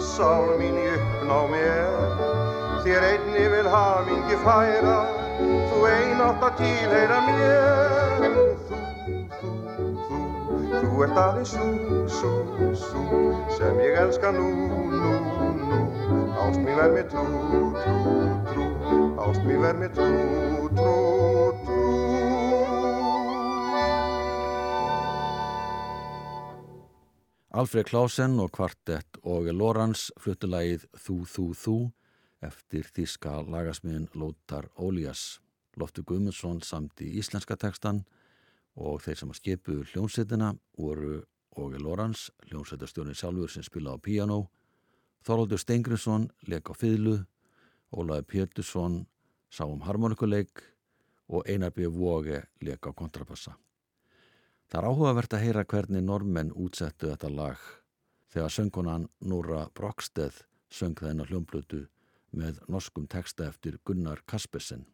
sál 0.00 0.46
mín 0.56 0.78
í 0.80 0.84
uppná 0.94 1.40
mér. 1.50 1.90
Þér 2.86 3.04
einni 3.04 3.42
vil 3.52 3.66
hamingi 3.68 4.38
færa, 4.46 4.94
þú 5.42 5.80
ein 5.90 6.22
átt 6.24 6.46
að 6.48 6.56
tilheyra 6.62 7.18
mér. 7.26 8.24
Þú, 8.70 8.78
þú, 9.42 9.90
þú, 10.08 10.22
þú 10.72 11.04
ert 11.04 11.20
aðeins 11.26 11.52
sú, 11.52 11.68
sú, 12.16 12.32
sú, 12.86 13.04
sem 13.58 13.84
ég 13.84 14.00
elska 14.06 14.32
nú, 14.38 14.48
nú, 14.88 15.12
nú. 15.60 15.84
Ást 16.46 16.64
mér 16.64 16.80
verð 16.80 16.96
mér 16.96 17.10
trú, 17.12 17.26
trú, 17.76 18.00
trú, 18.54 18.70
ást 19.28 19.44
mér 19.44 19.66
verð 19.66 19.84
mér 19.84 19.92
trú, 20.00 20.08
Alfred 27.62 27.86
Klausen 27.86 28.40
og 28.42 28.48
kvartett 28.56 29.20
Óge 29.22 29.52
Lorans 29.54 30.08
fluttulægið 30.18 30.88
Þú, 30.98 31.14
þú, 31.30 31.44
þú 31.54 31.74
eftir 32.42 32.88
þíska 32.90 33.36
lagasmiðin 33.46 34.08
Lótar 34.18 34.66
Ólias. 34.74 35.38
Loftur 35.78 36.02
Guðmundsson 36.08 36.58
samt 36.66 36.98
í 37.06 37.12
íslenska 37.20 37.54
tekstan 37.54 38.00
og 38.74 38.98
þeir 39.04 39.20
sem 39.20 39.30
að 39.30 39.38
skipu 39.38 39.78
hljómsettina 39.92 40.50
voru 40.74 41.20
Óge 41.54 41.78
Lorans, 41.78 42.32
hljómsettarstjónin 42.50 43.14
sjálfur 43.14 43.54
sem 43.54 43.62
spila 43.62 43.94
á 43.94 43.98
piano, 44.02 44.48
Þorvaldur 45.22 45.62
Stengriðsson 45.62 46.32
leik 46.50 46.66
á 46.66 46.74
fýðlu, 46.74 47.20
Ólaði 47.94 48.26
Pétursson 48.32 49.04
sá 49.54 49.68
um 49.68 49.86
harmonikuleik 49.86 50.64
og 51.30 51.46
Einar 51.46 51.70
B. 51.70 51.86
Vóge 51.86 52.42
leik 52.58 52.82
á 52.82 52.90
kontrabassa. 52.90 53.54
Það 54.72 54.78
er 54.80 54.86
áhugavert 54.88 55.34
að 55.36 55.42
heyra 55.44 55.62
hvernig 55.68 56.00
normenn 56.00 56.50
útsettu 56.56 57.10
þetta 57.10 57.28
lag 57.28 57.64
þegar 58.32 58.52
söngunan 58.54 59.02
Núra 59.28 59.66
Broksteð 59.76 60.38
söng 60.72 60.96
þennar 60.96 61.28
hljómblötu 61.28 61.82
með 62.32 62.62
norskum 62.72 63.04
texta 63.04 63.50
eftir 63.50 63.76
Gunnar 63.84 64.22
Kaspersen. 64.24 64.86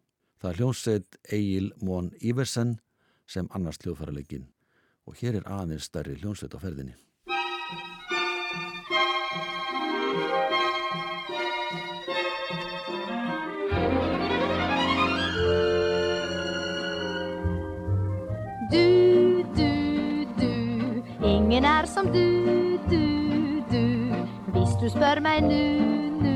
Það 0.42 0.50
er 0.50 0.58
hljómsveit 0.58 1.18
Egil 1.30 1.70
Món 1.78 2.10
Íversen 2.18 2.80
sem 3.30 3.46
annars 3.54 3.78
hljóðfæralegin 3.84 4.48
og 5.06 5.22
hér 5.22 5.38
er 5.38 5.46
aðeins 5.46 5.86
stærri 5.86 6.18
hljómsveit 6.18 6.58
á 6.58 6.62
ferðinni. 6.64 6.98
Som 21.88 22.07
du, 22.12 22.79
du, 22.90 23.03
du. 23.70 23.85
Hvis 24.53 24.74
du 24.81 24.88
spør 24.92 25.20
meg 25.24 25.42
nu, 25.42 25.64
nu, 26.22 26.35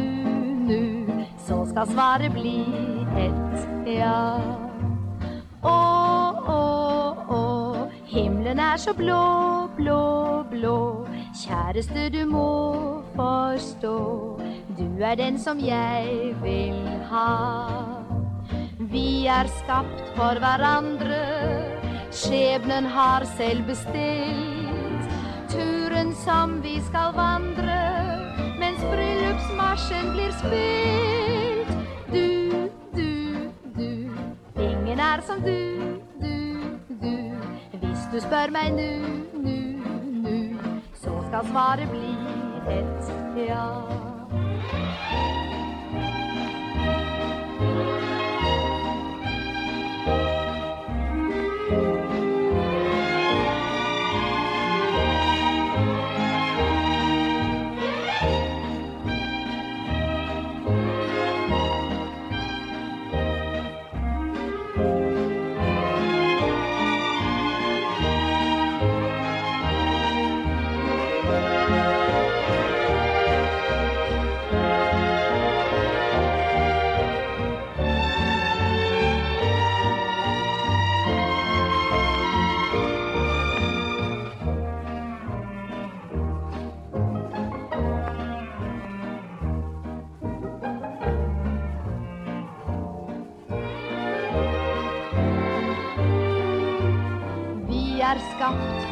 nu, 0.69 1.25
så 1.47 1.62
skal 1.71 1.91
svaret 1.93 2.33
bli 2.35 2.61
et 3.21 3.88
ja. 3.93 4.41
Å, 5.62 5.75
å, 6.53 6.61
å, 7.37 7.43
himmelen 8.11 8.62
er 8.62 8.81
så 8.83 8.95
blå, 8.99 9.23
blå, 9.77 10.01
blå. 10.51 10.79
Kjæreste, 11.43 12.09
du 12.12 12.25
må 12.29 12.49
forstå, 13.17 13.97
du 14.79 15.05
er 15.05 15.21
den 15.21 15.38
som 15.41 15.61
jeg 15.62 16.33
vil 16.43 16.81
ha. 17.12 17.29
Vi 18.93 19.29
er 19.31 19.49
skapt 19.61 20.03
for 20.17 20.41
hverandre, 20.43 21.23
skjebnen 22.11 22.91
har 22.97 23.29
selv 23.37 23.71
bestilt. 23.71 24.62
Som 26.24 26.62
vi 26.62 26.80
skal 26.80 27.14
vandre, 27.14 27.78
mens 28.58 28.80
bryllupsmarsjen 28.80 30.12
blir 30.12 30.30
spilt. 30.32 31.72
Du, 32.12 32.26
du, 32.96 33.11
du, 33.76 33.90
ingen 34.62 34.98
er 34.98 35.20
som 35.26 35.42
du, 35.42 35.58
du, 36.22 36.62
du. 37.02 37.16
Hvis 37.72 38.06
du 38.12 38.20
spør 38.20 38.54
meg 38.54 38.70
nu, 38.70 38.90
nu, 39.35 39.58
nu, 40.22 40.58
så 40.94 41.11
skal 41.26 41.46
svaret 41.50 41.90
bli 41.90 42.14
et 42.70 43.12
ja. 43.48 43.66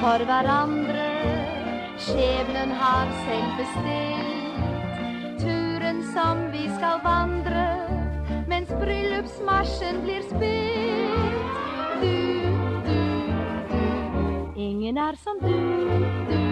For 0.01 0.25
hverandre, 0.25 1.09
skjebnen 2.01 2.71
har 2.71 3.11
selv 3.25 3.51
bestilt. 3.59 5.01
Turen 5.43 6.01
som 6.15 6.41
vi 6.53 6.65
skal 6.77 7.03
vandre, 7.05 7.67
mens 8.49 8.73
bryllupsmarsjen 8.81 10.01
blir 10.05 10.25
spilt. 10.31 11.61
Du, 12.01 12.17
du, 12.89 13.03
du, 13.75 13.85
ingen 14.57 14.97
er 14.97 15.21
som 15.25 15.37
du, 15.45 15.53
du, 16.33 16.43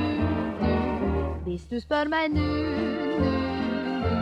du. 0.60 0.68
Hvis 1.48 1.64
du 1.72 1.80
spør 1.80 2.12
meg 2.12 2.28
nu, 2.36 2.44
nu, 2.44 3.32
nu, 3.32 4.14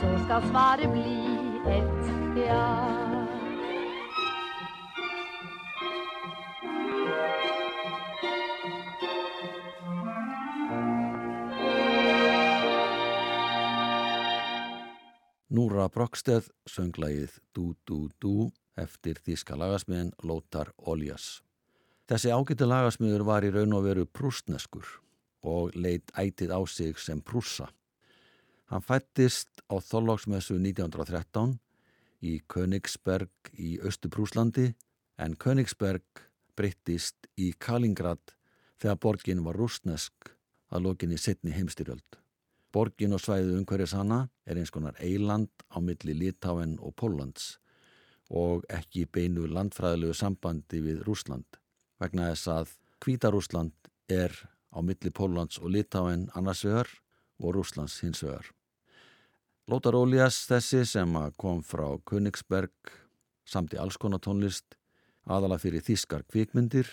så 0.00 0.18
skal 0.24 0.52
svaret 0.52 0.92
bli 0.96 1.18
et 1.68 2.12
ja. 2.46 3.03
Núra 15.64 15.86
Broksteð 15.88 16.50
sönglægið 16.68 17.38
Dú 17.56 17.70
Dú 17.88 18.10
Dú 18.20 18.50
eftir 18.76 19.16
þíska 19.24 19.56
lagasmiðin 19.56 20.10
Lótar 20.20 20.74
Oljas. 20.76 21.40
Þessi 22.04 22.34
ágættu 22.36 22.66
lagasmiður 22.68 23.22
var 23.24 23.46
í 23.48 23.52
raun 23.54 23.72
og 23.72 23.86
veru 23.86 24.04
prústneskur 24.04 24.84
og 25.40 25.72
leitt 25.72 26.12
ætið 26.20 26.52
á 26.52 26.60
sig 26.68 27.00
sem 27.00 27.22
prússa. 27.24 27.70
Hann 28.68 28.84
fættist 28.84 29.64
á 29.72 29.80
Þorlóksmessu 29.80 30.58
1913 30.60 31.56
í 32.20 32.34
Königsberg 32.44 33.54
í 33.56 33.78
Östuprúslandi 33.80 34.74
en 35.16 35.38
Königsberg 35.40 36.26
breyttist 36.60 37.30
í 37.40 37.54
Kalingrad 37.56 38.36
þegar 38.84 39.00
borgin 39.00 39.40
var 39.48 39.56
rústnesk 39.56 40.34
að 40.68 40.90
lokinni 40.90 41.16
setni 41.16 41.56
heimstyrjöld. 41.56 42.20
Borgin 42.74 43.14
og 43.14 43.22
svæðið 43.22 43.60
umhverjus 43.60 43.92
hana 43.94 44.24
er 44.50 44.58
eins 44.58 44.72
konar 44.74 44.96
eiland 44.98 45.50
á 45.70 45.78
milli 45.78 46.16
Litáen 46.18 46.74
og 46.82 46.96
Póllands 46.98 47.60
og 48.34 48.64
ekki 48.72 49.04
beinu 49.06 49.46
landfræðilegu 49.46 50.16
sambandi 50.18 50.80
við 50.82 51.04
Rúsland 51.06 51.60
vegna 52.02 52.32
þess 52.32 52.50
að 52.50 52.74
Hvítarúsland 53.04 53.90
er 54.10 54.34
á 54.74 54.82
milli 54.82 55.14
Póllands 55.14 55.60
og 55.62 55.70
Litáen 55.70 56.26
annars 56.34 56.64
vegar 56.66 56.90
og 57.38 57.54
Rúslands 57.54 58.00
hins 58.02 58.24
vegar. 58.24 58.50
Lótar 59.70 59.94
Ólias 59.94 60.42
þessi 60.50 60.82
sem 60.88 61.14
kom 61.38 61.62
frá 61.62 61.86
Königsberg 62.10 62.94
samt 63.46 63.76
í 63.76 63.80
alls 63.80 64.00
konar 64.00 64.20
tónlist 64.24 64.74
aðala 65.30 65.60
fyrir 65.62 65.84
þískar 65.84 66.26
kvikmyndir 66.26 66.90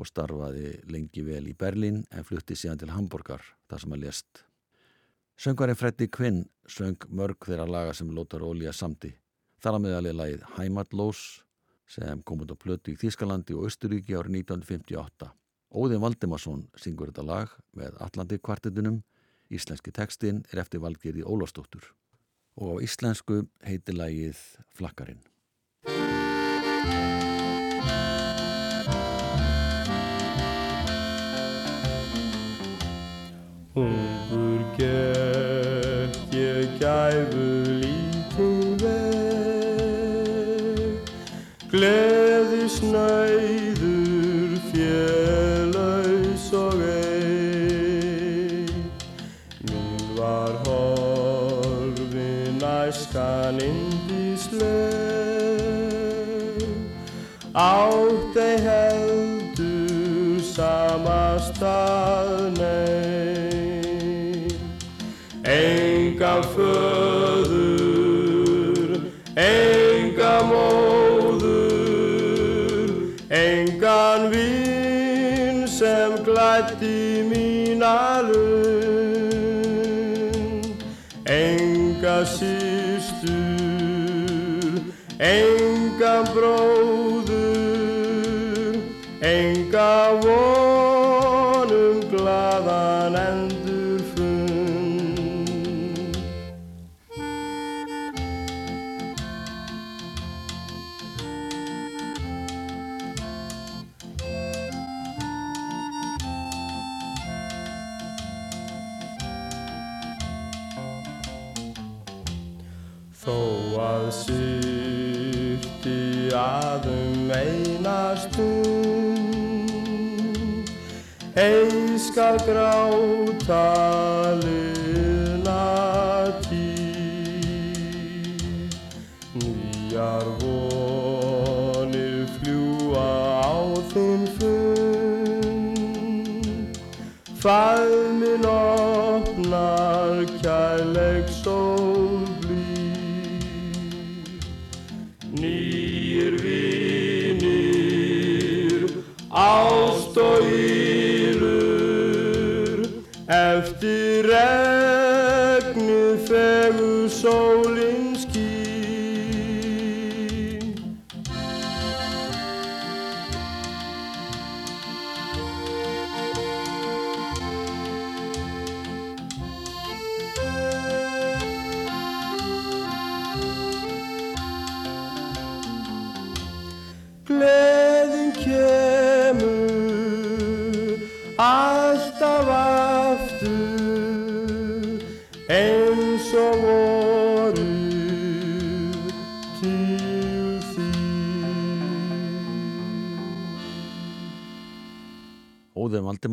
og 0.00 0.08
starfaði 0.08 0.78
lengi 0.88 1.22
vel 1.26 1.44
í 1.50 1.58
Berlín 1.58 2.06
en 2.10 2.24
flutti 2.24 2.56
síðan 2.56 2.80
til 2.80 2.94
Hamburgar 2.94 3.44
þar 3.68 3.84
sem 3.84 3.98
að 3.98 4.08
lést. 4.08 4.49
Söngvarinn 5.40 5.76
Freddy 5.76 6.04
Quinn 6.12 6.42
söng 6.68 7.00
mörg 7.16 7.46
þeirra 7.48 7.64
laga 7.64 7.94
sem 7.96 8.10
Lótar 8.12 8.42
Ólíja 8.44 8.74
samti. 8.76 9.08
Þar 9.64 9.78
að 9.78 9.84
meðalið 9.86 10.18
lagið 10.18 10.42
Heimatlós 10.58 11.22
sem 11.88 12.20
kom 12.28 12.42
út 12.44 12.52
á 12.52 12.60
plötu 12.60 12.92
í 12.92 12.98
Þískalandi 13.00 13.56
og 13.56 13.70
Östuríki 13.70 14.12
árið 14.12 14.36
1958. 14.42 15.30
Óðin 15.72 16.02
Valdimarsson 16.04 16.66
syngur 16.76 17.08
þetta 17.08 17.24
lag 17.24 17.56
með 17.72 17.96
Atlantik 18.04 18.44
kvartetunum. 18.44 19.00
Íslenski 19.48 19.96
textin 19.96 20.44
er 20.52 20.60
eftir 20.60 20.84
Valgerði 20.84 21.24
Ólafsdóttur 21.24 21.88
og 22.60 22.76
á 22.76 22.84
íslensku 22.84 23.46
heitir 23.64 23.96
lagið 23.96 24.44
Flakkarinn. 24.76 25.24
Ungur 33.72 34.09
samastað 61.60 62.56
nei. 62.56 64.48
Enga 65.44 66.34
föður 66.54 67.70
enga 69.36 70.34
móður 70.48 71.70
engan 73.30 74.22
vinn 74.32 75.66
sem 75.68 76.12
glætti 76.24 77.24
mína 77.30 78.22
lund 78.28 79.20
enga 81.26 82.18
sístur 82.36 83.34
enga 85.18 86.14
bróður 86.34 86.79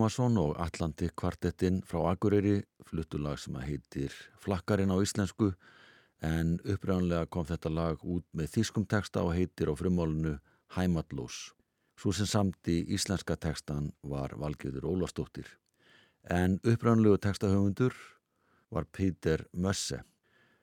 Valdimarsson 0.07 0.37
og 0.39 0.53
Atlandi 0.63 1.09
kvartettinn 1.19 1.81
frá 1.83 2.13
Akureyri 2.13 2.61
fluttulag 2.87 3.41
sem 3.43 3.57
að 3.59 3.65
heitir 3.67 4.13
Flakkarinn 4.39 4.93
á 4.95 4.95
íslensku 5.03 5.49
en 6.23 6.53
upprænlega 6.63 7.27
kom 7.27 7.43
þetta 7.43 7.67
lag 7.67 8.05
út 8.07 8.23
með 8.31 8.53
þýskum 8.53 8.85
texta 8.87 9.25
og 9.27 9.33
heitir 9.35 9.67
á 9.67 9.75
frumálunu 9.75 10.37
Heimatlós. 10.77 11.51
Svo 11.99 12.13
sem 12.15 12.23
samt 12.23 12.71
í 12.71 12.85
íslenska 12.95 13.35
textan 13.35 13.91
var 14.01 14.31
Valgeður 14.39 14.87
Ólafsdóttir. 14.93 15.43
En 16.23 16.55
upprænlegu 16.63 17.19
textahöfundur 17.19 17.91
var 18.71 18.87
Peter 18.87 19.43
Mösse. 19.51 20.05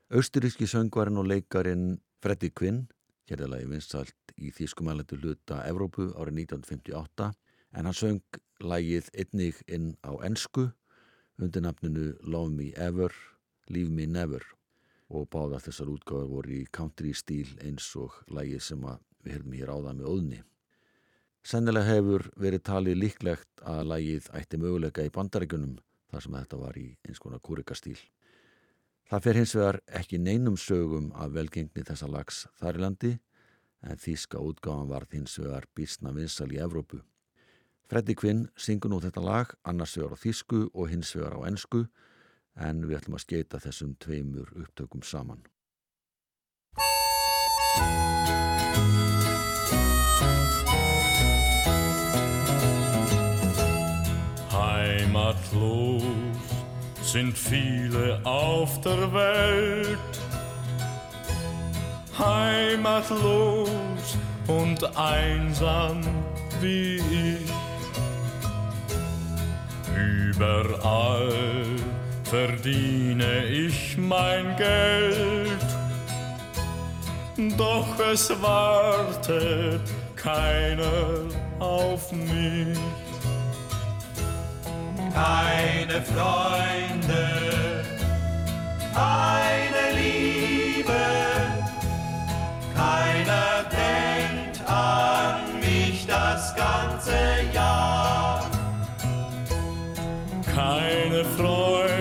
Austuríski 0.09 0.65
söngvarinn 0.65 1.21
og 1.21 1.29
leikarin 1.29 1.99
Freddy 2.25 2.49
Quinn, 2.49 2.87
hérðalagi 3.29 3.69
vinsalt 3.69 4.37
í 4.41 4.49
þýskumælendu 4.57 5.21
hluta 5.21 5.67
Evrópu 5.69 6.15
árið 6.17 6.47
1958, 6.49 7.35
en 7.75 7.89
hann 7.89 7.99
söng 7.99 8.41
lagið 8.63 9.11
einnig 9.19 9.61
inn 9.67 9.95
á 10.07 10.15
ensku 10.27 10.71
undir 11.43 11.65
nafninu 11.65 12.15
Love 12.23 12.53
Me 12.55 12.71
Ever, 12.79 13.13
Leave 13.69 13.91
Me 13.91 14.07
Never 14.07 14.45
og 15.11 15.29
báða 15.31 15.61
þessar 15.67 15.91
útgáður 15.93 16.31
voru 16.31 16.57
í 16.61 16.65
country 16.73 17.13
stíl 17.15 17.51
eins 17.63 17.91
og 18.01 18.15
lagið 18.31 18.63
sem 18.63 18.85
við 19.25 19.39
höfum 19.39 19.57
hér 19.59 19.73
áða 19.75 19.95
með 19.99 20.11
óðni. 20.11 20.41
Sennilega 21.45 21.93
hefur 21.93 22.31
verið 22.41 22.63
talið 22.65 23.01
líklegt 23.03 23.65
að 23.69 23.83
lagið 23.91 24.31
ætti 24.39 24.61
möguleika 24.61 25.05
í 25.05 25.13
bandaríkunum 25.13 25.77
þar 26.11 26.25
sem 26.25 26.37
þetta 26.39 26.61
var 26.63 26.79
í 26.81 26.87
eins 27.05 27.21
konar 27.21 27.43
kúrikastíl. 27.45 27.99
Það 29.11 29.25
fer 29.27 29.39
hins 29.41 29.55
vegar 29.59 29.81
ekki 30.01 30.19
neinum 30.19 30.57
sögum 30.57 31.11
af 31.13 31.35
velgengni 31.35 31.85
þessa 31.85 32.09
lags 32.09 32.47
þar 32.61 32.79
í 32.79 32.85
landi 32.87 33.13
en 33.85 34.01
þýska 34.01 34.41
útgáðan 34.41 34.89
varð 34.89 35.19
hins 35.19 35.37
vegar 35.43 35.69
bísna 35.77 36.15
vinsal 36.17 36.49
í 36.55 36.63
Evrópu. 36.65 37.03
Freddy 37.85 38.15
Quinn 38.17 38.47
syngur 38.57 38.91
nú 38.91 38.99
þetta 39.05 39.21
lag 39.21 39.51
annars 39.69 39.99
vegar 39.99 40.17
á 40.17 40.23
þýsku 40.23 40.61
og 40.73 40.89
hins 40.89 41.13
vegar 41.17 41.37
á 41.37 41.41
ensku 41.51 41.85
en 42.57 42.87
við 42.89 43.01
ætlum 43.01 43.19
að 43.19 43.25
skeita 43.27 43.61
þessum 43.61 43.93
tveimur 44.01 44.49
upptökum 44.57 45.05
saman. 45.05 45.45
Heimatlos 54.55 56.05
sind 57.03 57.37
viele 57.37 58.21
auf 58.25 58.81
der 58.81 59.13
Welt. 59.13 60.21
Heimatlos 62.17 64.17
und 64.49 64.85
einsam 64.97 66.01
wie 66.61 66.97
ich. 66.97 67.64
Überall 69.97 71.33
verdiene 72.25 73.45
ich 73.47 73.97
mein 73.97 74.57
Geld. 74.57 75.65
Doch 77.57 77.99
es 78.13 78.31
wartet 78.41 79.83
keiner 80.17 81.29
auf 81.59 82.13
mich. 82.13 82.79
keine 85.15 86.03
Freunde, 86.03 87.85
keine 88.93 89.85
Liebe, 90.01 91.05
keiner 92.75 93.65
denkt 93.71 94.69
an 94.69 95.61
mich 95.61 96.07
das 96.07 96.55
ganze 96.57 97.15
Jahr. 97.53 98.04
keine 100.55 101.25
Freude. 101.37 101.94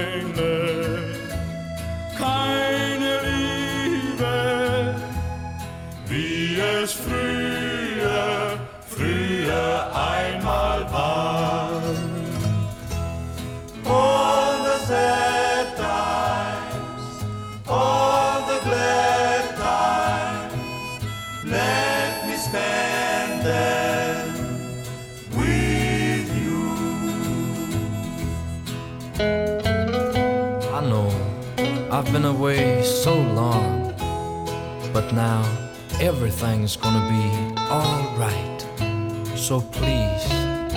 Been 32.14 32.26
away 32.26 32.84
so 32.84 33.16
long, 33.16 33.92
but 34.94 35.12
now 35.14 35.42
everything's 36.00 36.76
gonna 36.76 37.02
be 37.10 37.60
alright. 37.60 38.62
So 39.36 39.62
please, 39.62 40.24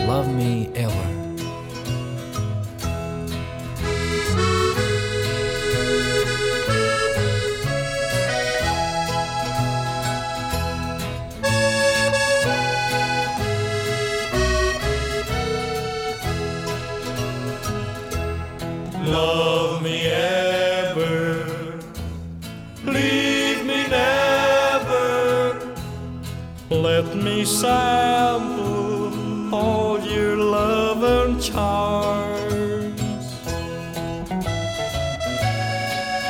love 0.08 0.34
me 0.34 0.70
ever. 0.74 1.15
Sample 27.60 29.54
all 29.54 29.98
your 30.00 30.36
love 30.36 31.02
and 31.02 31.40
charms. 31.40 33.00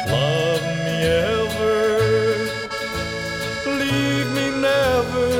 Love 0.09 0.65
me 0.85 0.97
ever, 1.35 1.83
leave 3.81 4.29
me 4.39 4.47
never. 4.71 5.33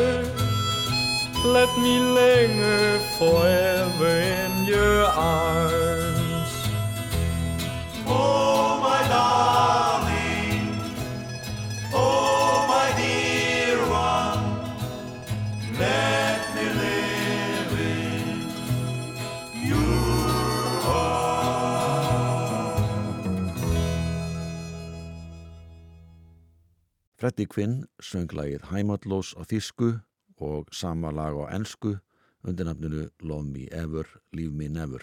Let 1.57 1.71
me 1.79 1.95
linger 2.21 2.99
forever 3.19 4.13
in 4.39 4.53
your 4.67 5.05
arms. 5.05 6.16
Freddie 27.27 27.49
Quinn 27.51 27.81
söng 27.99 28.31
lagið 28.39 28.69
Heimatlós 28.71 29.33
á 29.35 29.43
þýsku 29.43 29.87
og 30.47 30.69
sama 30.71 31.11
lag 31.11 31.35
á 31.35 31.51
ensku 31.57 31.97
undir 32.47 32.69
nafninu 32.69 33.09
Love 33.19 33.49
Me 33.51 33.65
Ever, 33.75 34.07
Leave 34.31 34.55
Me 34.55 34.69
Never. 34.71 35.03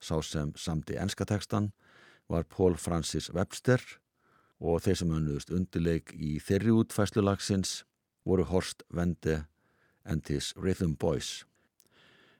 Sá 0.00 0.22
sem 0.24 0.54
samti 0.56 0.96
enskatekstan 0.96 1.74
var 2.24 2.46
Paul 2.48 2.78
Francis 2.80 3.28
Webster 3.36 3.84
og 4.64 4.80
þeir 4.80 4.96
sem 4.96 5.12
önnuðust 5.18 5.52
undirleik 5.52 6.14
í 6.16 6.38
þeirri 6.40 6.72
útfæslu 6.72 7.20
lagsins 7.20 7.82
voru 8.24 8.46
Horst 8.48 8.86
Wende 8.88 9.42
and 10.08 10.24
his 10.32 10.54
Rhythm 10.56 10.94
Boys. 10.96 11.44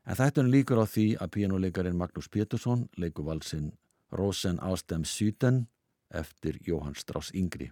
En 0.08 0.16
þetta 0.16 0.40
er 0.40 0.48
líkur 0.54 0.80
á 0.80 0.88
því 0.88 1.06
að 1.20 1.34
píjánuleikarin 1.36 2.00
Magnús 2.00 2.32
Pétursson 2.32 2.88
leikur 2.96 3.28
valsinn 3.28 3.74
Rosen 4.08 4.56
Ástem 4.64 5.04
Syden 5.04 5.66
eftir 6.08 6.56
Jóhann 6.64 6.96
Strauss 6.96 7.28
Yngri. 7.36 7.68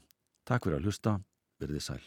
Takk 0.49 0.65
fyrir 0.65 0.79
að 0.79 0.87
hlusta, 0.89 1.13
verðið 1.61 1.83
sæl. 1.85 2.05